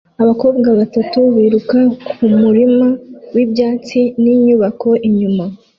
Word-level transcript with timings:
Abakobwa 0.21 0.69
batatu 0.79 1.19
biruka 1.35 1.79
kumurima 2.15 2.87
wibyatsi 3.33 3.99
ninyubako 4.21 4.89
inyuma 5.07 5.43